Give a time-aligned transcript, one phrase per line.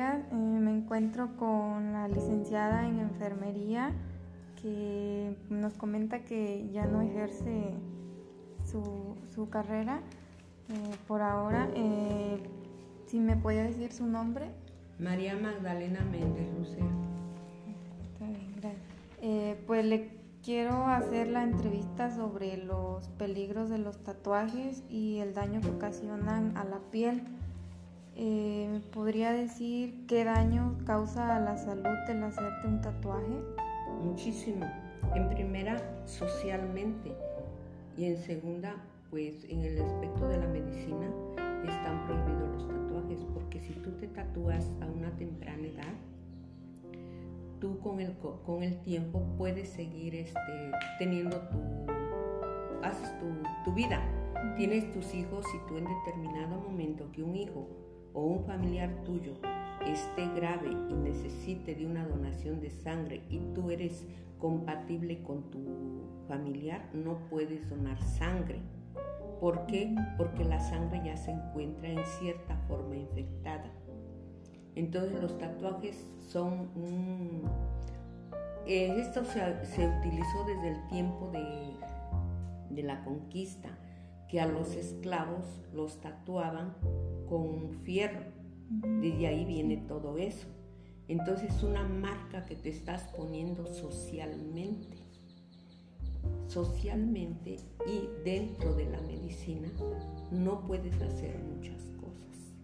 [0.00, 0.20] días.
[0.30, 3.92] Eh, me encuentro con la licenciada en enfermería
[4.60, 7.74] que nos comenta que ya no ejerce
[8.64, 10.00] su, carrera
[10.68, 11.68] eh, por ahora.
[11.74, 12.42] Eh,
[13.06, 14.50] si me puede decir su nombre.
[14.98, 16.86] María Magdalena Méndez Lucero.
[18.12, 19.58] Está bien, gracias.
[19.66, 20.10] pues le
[20.42, 26.56] quiero hacer la entrevista sobre los peligros de los tatuajes y el daño que ocasionan
[26.56, 27.22] a la piel.
[28.22, 33.40] Eh, ¿Podría decir qué daño causa a la salud el hacerte un tatuaje?
[34.04, 34.66] Muchísimo.
[35.14, 37.12] En primera, socialmente.
[37.96, 38.76] Y en segunda,
[39.08, 41.08] pues en el aspecto de la medicina
[41.66, 45.94] están prohibidos los tatuajes, porque si tú te tatúas a una temprana edad,
[47.58, 48.12] tú con el,
[48.44, 51.58] con el tiempo puedes seguir este, teniendo tu,
[52.82, 53.28] haces tu,
[53.64, 53.98] tu vida.
[54.58, 57.66] Tienes tus hijos y tú en determinado momento que un hijo
[58.12, 59.34] o un familiar tuyo
[59.86, 64.06] esté grave y necesite de una donación de sangre y tú eres
[64.38, 65.58] compatible con tu
[66.28, 68.60] familiar, no puedes donar sangre.
[69.40, 69.94] ¿Por qué?
[70.16, 73.70] Porque la sangre ya se encuentra en cierta forma infectada.
[74.74, 77.42] Entonces los tatuajes son un...
[78.66, 83.70] Eh, esto se, utilizó desde el tiempo de, de la conquista,
[84.30, 86.74] que a los esclavos los tatuaban
[87.28, 88.24] con fierro.
[88.68, 90.46] Desde ahí viene todo eso.
[91.08, 94.98] Entonces es una marca que te estás poniendo socialmente.
[96.46, 99.68] Socialmente y dentro de la medicina
[100.30, 102.54] no puedes hacer muchas cosas.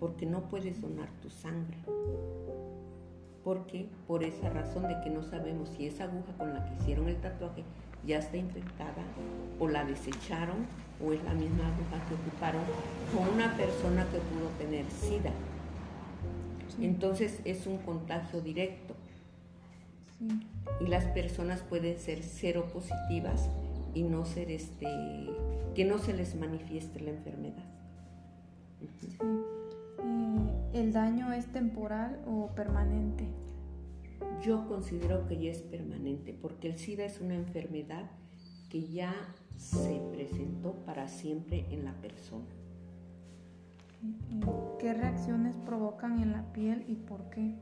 [0.00, 1.76] Porque no puedes donar tu sangre.
[3.44, 7.08] Porque por esa razón de que no sabemos si esa aguja con la que hicieron
[7.08, 7.62] el tatuaje
[8.06, 9.02] ya está infectada
[9.58, 10.66] o la desecharon
[11.04, 12.62] o es la misma aguja que ocuparon
[13.14, 15.32] con una persona que pudo tener SIDA.
[16.80, 18.94] Entonces es un contagio directo.
[20.80, 23.48] Y las personas pueden ser cero positivas
[23.94, 24.88] y no ser este,
[25.74, 27.64] que no se les manifieste la enfermedad.
[28.80, 28.86] Eh,
[30.72, 33.26] ¿El daño es temporal o permanente?
[34.42, 38.10] Yo considero que ya es permanente porque el SIDA es una enfermedad
[38.68, 39.14] que ya
[39.56, 42.44] se presentó para siempre en la persona.
[44.78, 47.54] ¿Qué reacciones provocan en la piel y por qué?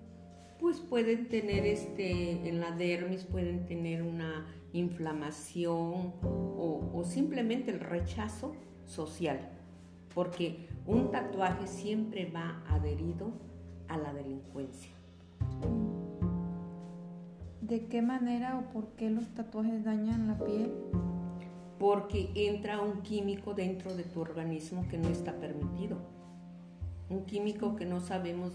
[0.59, 7.81] Pues pueden tener este, en la dermis pueden tener una inflamación o, o simplemente el
[7.81, 8.55] rechazo
[8.87, 9.51] social,
[10.15, 13.33] porque un tatuaje siempre va adherido
[13.89, 14.91] a la delincuencia.
[17.73, 20.71] ¿De qué manera o por qué los tatuajes dañan la piel?
[21.79, 25.97] Porque entra un químico dentro de tu organismo que no está permitido.
[27.09, 28.53] Un químico que no sabemos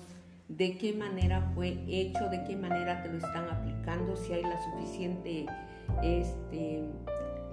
[0.49, 4.61] de qué manera fue hecho, de qué manera te lo están aplicando, si hay la
[4.61, 5.47] suficiente
[6.03, 6.83] este,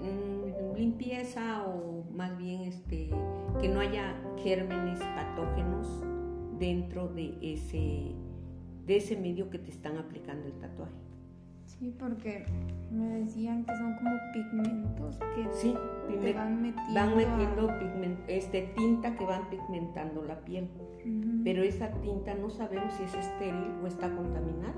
[0.03, 3.09] mm, limpieza o más bien este,
[3.63, 5.89] que no haya gérmenes patógenos
[6.59, 8.13] dentro de ese,
[8.87, 11.14] de ese medio que te están aplicando el tatuaje.
[11.67, 12.45] Sí, porque
[12.91, 15.75] me decían que son como pigmentos que sí,
[16.21, 17.69] te van metiendo, van metiendo
[18.29, 20.69] este, tinta que van pigmentando la piel.
[21.43, 24.75] Pero esa tinta no sabemos si es estéril o está contaminada.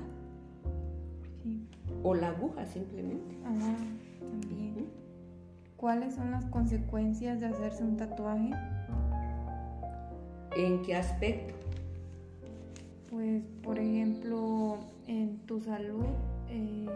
[1.43, 1.67] Sí.
[2.03, 3.37] O la aguja simplemente.
[3.45, 3.77] Ah,
[4.19, 4.87] también.
[5.77, 8.51] ¿Cuáles son las consecuencias de hacerse un tatuaje?
[10.57, 11.55] ¿En qué aspecto?
[13.11, 16.07] Pues, por ejemplo, en tu salud
[16.51, 16.87] eh,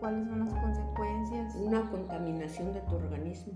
[0.00, 1.54] cuáles son las consecuencias.
[1.56, 3.52] Una contaminación de tu organismo,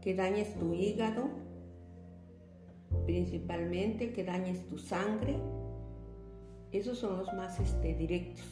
[0.00, 1.28] que dañes tu hígado,
[3.06, 5.36] principalmente, que dañes tu sangre.
[6.72, 8.46] Esos son los más este, directos,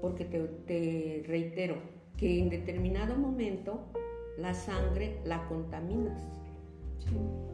[0.00, 1.76] porque te, reitero
[2.16, 3.80] que en determinado momento
[4.38, 6.20] la sangre la contaminas.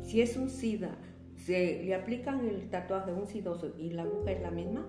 [0.02, 0.96] Si es un SIDA,
[1.36, 4.86] se le aplican el tatuaje a un sidoso y la aguja es la misma,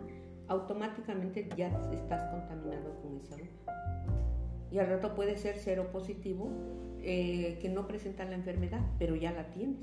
[0.48, 3.74] automáticamente ya estás contaminado con esa aguja.
[4.72, 6.50] Y al rato puede ser cero positivo,
[7.01, 9.78] eh, que no presenta la enfermedad, pero ya la tienes.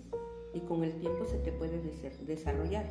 [0.52, 1.80] Y con el tiempo se te puede
[2.26, 2.86] desarrollar.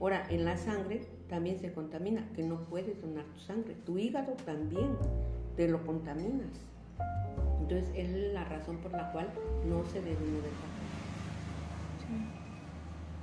[0.00, 3.76] Ahora, en la sangre también se contamina, que no puedes donar tu sangre.
[3.86, 4.96] Tu hígado también
[5.56, 6.50] te lo contaminas.
[7.60, 9.28] Entonces, es la razón por la cual
[9.68, 10.83] no se debe uno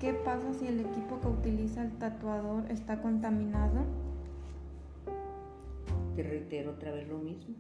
[0.02, 3.86] ¿Qué pasa si el equipo que utiliza el tatuador está contaminado?
[6.16, 7.54] Te reitero otra vez lo mismo,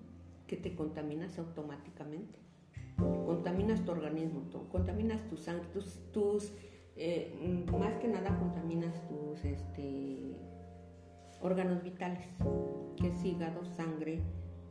[0.47, 2.39] que te contaminas automáticamente.
[2.97, 4.41] Contaminas tu organismo,
[4.71, 5.67] contaminas tu sangre,
[6.11, 6.51] tus,
[6.95, 10.35] eh, más que nada contaminas tus este,
[11.41, 12.27] órganos vitales,
[12.97, 14.19] que es hígado, sangre,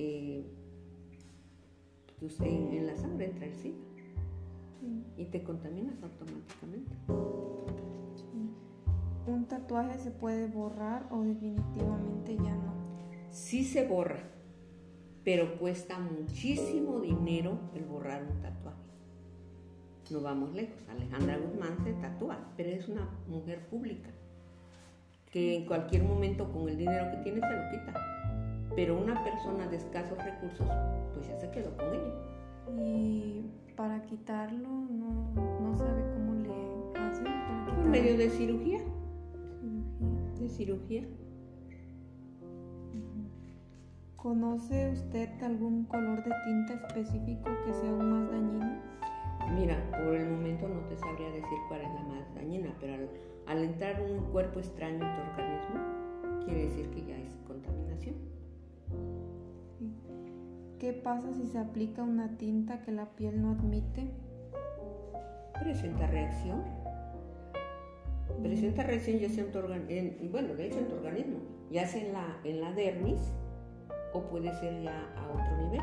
[0.01, 0.45] eh,
[2.21, 3.79] en, la sangre entra el SIDA
[5.17, 7.50] y te contaminas automáticamente.
[9.51, 12.73] ¿Un tatuaje se puede borrar o definitivamente ya no?
[13.31, 14.23] Sí se borra,
[15.25, 18.79] pero cuesta muchísimo dinero el borrar un tatuaje.
[20.13, 20.77] No vamos lejos.
[20.89, 24.11] Alejandra Guzmán se tatúa, pero es una mujer pública
[25.33, 27.95] que en cualquier momento con el dinero que tiene se lo quita.
[28.77, 30.69] Pero una persona de escasos recursos,
[31.13, 32.85] pues ya se quedó con ella.
[32.85, 37.27] Y para quitarlo no, no sabe cómo le hacen.
[37.75, 38.79] Por medio de cirugía.
[40.41, 41.05] De cirugía.
[44.17, 48.81] ¿Conoce usted algún color de tinta específico que sea aún más dañino?
[49.55, 53.07] Mira, por el momento no te sabría decir cuál es la más dañina, pero
[53.47, 58.15] al, entrar un cuerpo extraño en tu organismo, quiere decir que ya es contaminación.
[60.79, 64.11] ¿Qué pasa si se aplica una tinta que la piel no admite?
[65.61, 66.80] Presenta reacción.
[68.43, 71.39] Presenta reacción ya sea en tu organismo, bueno, de hecho en tu organismo,
[71.71, 73.21] ya sea en la, en la dermis
[74.13, 75.81] o puede ser ya a otro nivel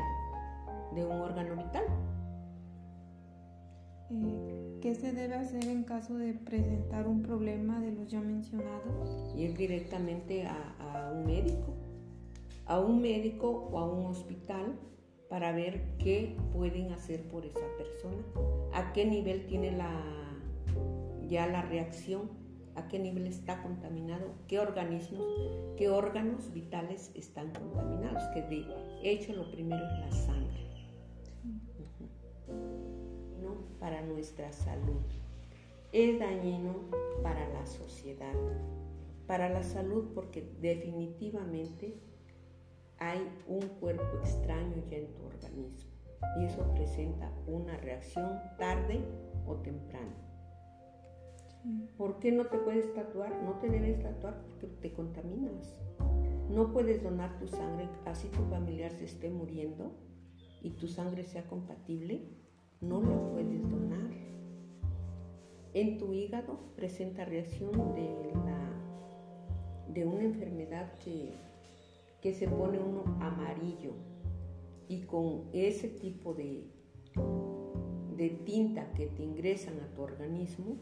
[0.94, 1.84] de un órgano vital.
[4.10, 9.34] Eh, ¿Qué se debe hacer en caso de presentar un problema de los ya mencionados?
[9.36, 11.74] Ir directamente a, un médico,
[12.64, 14.78] a un médico o a un hospital
[15.28, 18.22] para ver qué pueden hacer por esa persona,
[18.72, 19.90] a qué nivel tiene la,
[21.26, 22.30] ya la reacción
[22.78, 25.26] a qué nivel está contaminado, qué organismos,
[25.76, 28.66] qué órganos vitales están contaminados, que de
[29.02, 30.68] hecho lo primero es la sangre.
[33.42, 33.56] ¿No?
[33.80, 35.02] Para nuestra salud.
[35.92, 36.74] Es dañino
[37.22, 38.34] para la sociedad.
[39.26, 42.00] Para la salud porque definitivamente
[42.98, 45.90] hay un cuerpo extraño ya en tu organismo
[46.38, 49.00] y eso presenta una reacción tarde
[49.46, 50.27] o temprano.
[51.96, 53.42] ¿Por qué no te puedes tatuar?
[53.42, 55.78] No te debes tatuar porque te contaminas.
[56.50, 59.92] No puedes donar tu sangre, así tu familiar se esté muriendo
[60.62, 62.22] y tu sangre sea compatible,
[62.80, 64.10] no la puedes donar.
[65.74, 68.32] En tu hígado presenta reacción de,
[70.04, 71.34] una enfermedad que,
[72.32, 73.94] se pone uno amarillo
[74.88, 76.70] y con ese tipo de
[78.44, 80.76] tinta que te ingresan a tu organismo,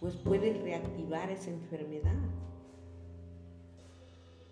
[0.00, 2.16] pues puedes reactivar esa enfermedad.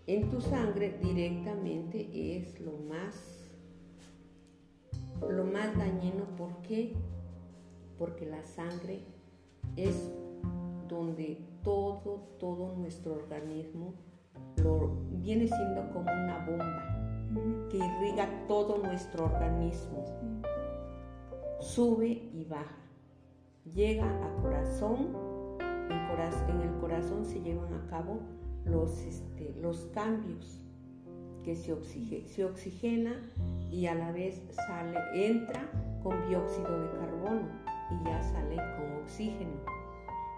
[0.06, 3.46] En tu sangre directamente es lo más
[5.20, 6.94] lo más dañino, ¿por qué?
[7.98, 9.00] Porque la sangre
[9.76, 10.12] es
[10.88, 13.94] donde todo, todo nuestro organismo
[14.62, 20.04] lo, viene siendo como una bomba que irriga todo nuestro organismo.
[21.60, 22.76] Sube y baja.
[23.64, 25.25] Llega a corazón
[26.48, 28.20] en el corazón se llevan a cabo
[28.64, 30.64] los, este, los cambios
[31.42, 31.74] que se,
[32.26, 33.20] se oxigena
[33.70, 35.68] y a la vez sale, entra
[36.02, 37.48] con dióxido de carbono
[37.90, 39.56] y ya sale con oxígeno.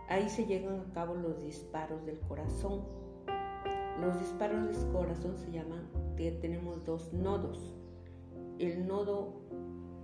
[0.08, 2.82] Ahí se llevan a cabo los disparos del corazón.
[4.00, 7.74] Los disparos del corazón se llaman, tenemos dos nodos,
[8.58, 9.42] el nodo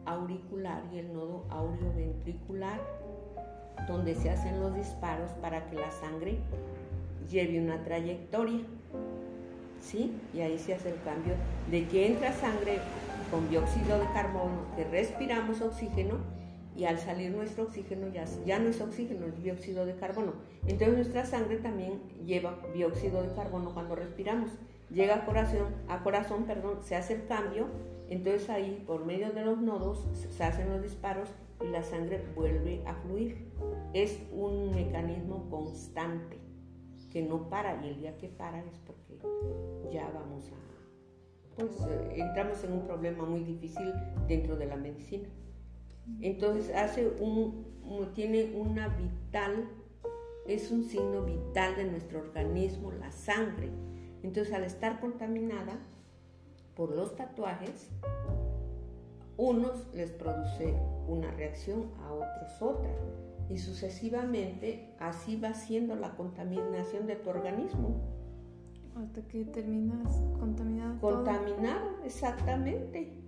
[0.04, 2.80] auricular y el nodo aureoventricular
[3.86, 6.38] donde se hacen los disparos para que la sangre
[7.30, 8.60] lleve una trayectoria.
[9.80, 10.14] ¿Sí?
[10.32, 11.34] Y ahí se hace el cambio
[11.70, 12.78] de que entra sangre
[13.30, 16.18] con dióxido de carbono, que respiramos oxígeno
[16.76, 20.32] y al salir nuestro oxígeno ya, ya no es oxígeno, es dióxido de carbono.
[20.66, 24.50] Entonces nuestra sangre también lleva dióxido de carbono cuando respiramos.
[24.90, 27.68] Llega a corazón, a corazón, perdón, se hace el cambio,
[28.08, 31.28] entonces ahí por medio de los nodos se hacen los disparos
[31.64, 33.52] y la sangre vuelve a fluir.
[33.92, 36.38] Es un mecanismo constante
[37.10, 39.18] que no para y el día que para es porque
[39.92, 43.92] ya vamos a, pues eh, entramos en un problema muy difícil
[44.26, 45.28] dentro de la medicina.
[46.20, 49.68] Entonces hace un, tiene una vital,
[50.46, 53.70] es un signo vital de nuestro organismo, la sangre.
[54.22, 55.78] Entonces al estar contaminada
[56.74, 57.90] por los tatuajes,
[59.36, 60.74] unos les produce
[61.08, 62.90] una reacción, a otros otra.
[63.48, 68.00] Y sucesivamente así va siendo la contaminación de tu organismo.
[68.96, 71.00] Hasta que terminas contaminado.
[71.00, 73.20] Contaminado, exactamente.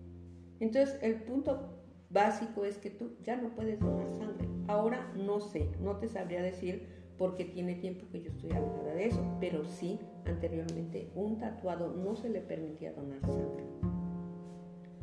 [0.61, 5.71] Entonces el punto básico es que tú ya no puedes donar sangre Ahora no sé,
[5.81, 9.99] no te sabría decir porque tiene tiempo que yo estoy alejada de eso, pero sí,
[10.25, 13.65] anteriormente un tatuado no se le permitía donar sangre.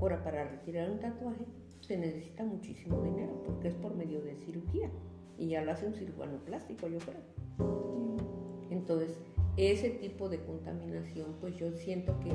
[0.04, 1.46] Ahora, para retirar un tatuaje
[1.80, 4.92] se necesita muchísimo dinero porque es por medio de cirugía
[5.38, 7.22] y ya lo hace un cirujano plástico, yo creo.
[8.70, 9.18] Entonces,
[9.56, 12.34] ese tipo de contaminación, pues yo siento que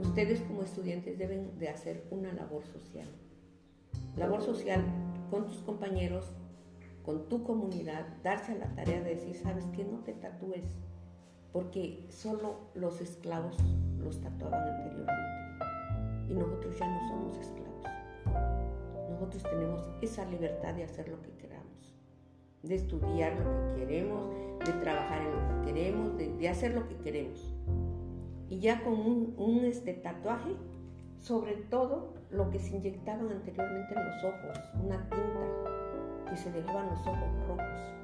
[0.00, 3.08] ustedes como estudiantes deben de hacer una labor social.
[4.16, 4.84] Labor social
[5.28, 6.24] con tus compañeros,
[7.04, 10.76] con tu comunidad, darse a la tarea de decir, sabes que no te tatúes,
[11.52, 13.56] porque solo los esclavos
[13.98, 15.38] los tatuaban anteriormente
[16.28, 17.84] y nosotros ya no somos esclavos.
[19.10, 21.96] Nosotros tenemos esa libertad de hacer lo que queramos,
[22.62, 24.28] de estudiar lo que queremos,
[24.64, 27.54] de trabajar en lo que queremos, de, hacer lo que queremos.
[28.48, 30.54] Y ya con un, un este, tatuaje,
[31.20, 36.88] sobre todo lo que se inyectaban anteriormente en los ojos, una tinta, que se dejaban
[36.90, 37.94] los ojos rojos.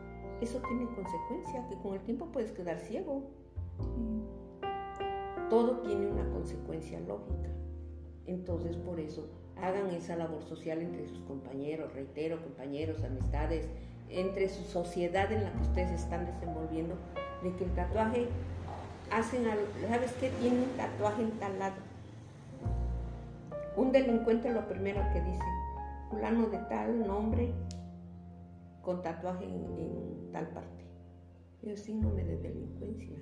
[0.40, 3.22] Eso tiene consecuencia, que con el tiempo puedes quedar ciego.
[5.50, 7.50] Todo tiene una consecuencia lógica.
[8.26, 9.26] Entonces, por eso,
[9.56, 13.68] hagan esa labor social entre sus compañeros, reitero, compañeros, amistades,
[14.08, 16.94] entre su sociedad en la que ustedes están desenvolviendo,
[17.42, 18.28] de que el tatuaje
[19.10, 19.44] hacen,
[19.88, 20.30] ¿sabes qué?
[20.40, 21.76] Tiene un tatuaje en tal lado.
[23.76, 25.44] Un delincuente lo primero que dice,
[26.10, 27.52] fulano de tal nombre,
[28.82, 30.84] con tatuaje en, tal parte.
[31.62, 33.18] Es síndrome de delincuencia.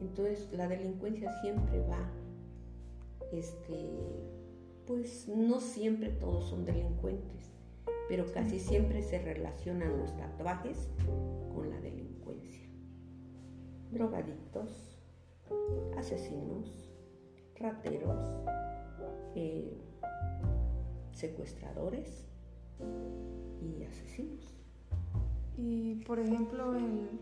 [0.00, 2.10] Entonces la delincuencia siempre va,
[3.32, 3.88] este,
[4.86, 7.50] pues no siempre todos son delincuentes,
[8.08, 10.88] pero casi siempre se relacionan los tatuajes
[11.54, 12.68] con la delincuencia.
[13.90, 14.98] Drogadictos,
[15.96, 16.90] asesinos,
[17.56, 18.44] rateros,
[19.34, 19.76] eh,
[21.12, 22.26] secuestradores,
[23.60, 24.58] y asesinos.
[25.56, 27.20] Y por ejemplo, el,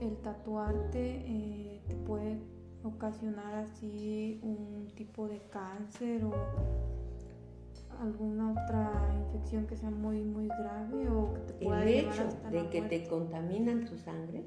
[0.00, 2.38] el tatuarte eh, te puede
[2.84, 6.32] ocasionar así un tipo de cáncer o
[8.00, 12.68] alguna otra infección que sea muy muy grave o que te pueda el hecho de
[12.68, 14.44] que te contaminan tu sangre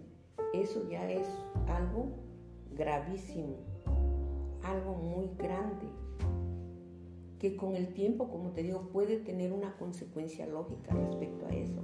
[0.53, 1.27] eso ya es
[1.67, 2.09] algo
[2.75, 3.55] gravísimo
[4.63, 5.87] algo muy grande
[7.39, 11.81] que con el tiempo, como te digo, puede tener una consecuencia lógica respecto a eso.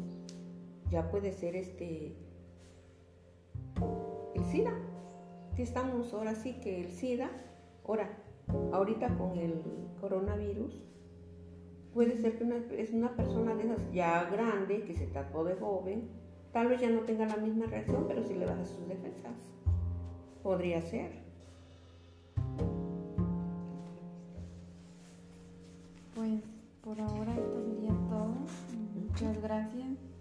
[0.89, 2.15] Ya puede ser este
[4.35, 4.73] el SIDA,
[5.55, 7.29] que estamos ahora sí que el SIDA,
[7.87, 8.09] ahora,
[8.71, 9.61] ahorita con el
[10.01, 10.83] coronavirus,
[11.93, 16.09] puede ser que es una persona de esas ya grande, que se trató de joven,
[16.51, 19.33] tal vez ya no tenga la misma reacción, pero si le baja sus defensas,
[20.41, 21.11] podría ser.
[26.15, 26.41] Pues
[26.83, 28.35] por ahora esto sería todo.
[28.95, 30.12] Muchas gracias.